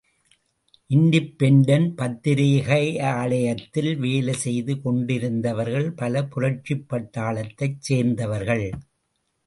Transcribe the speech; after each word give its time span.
Independent 0.89 1.91
பத்திரிகாலயத்தில் 1.99 3.91
வேலை 3.97 4.33
செய்து 4.45 4.75
கொண்டிருந்தவர்களில் 4.83 5.95
பலர் 5.95 6.27
புரட்சிப் 6.27 6.87
பட்டாளத்தைச் 6.89 7.81
சேர்ந்தவர்கள். 7.89 8.67